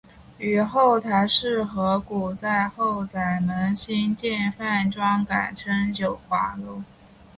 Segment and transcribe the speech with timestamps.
[0.67, 6.81] 后与邰氏合股在后宰门兴建饭庄改称九华楼。